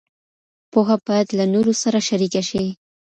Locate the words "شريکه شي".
2.07-2.65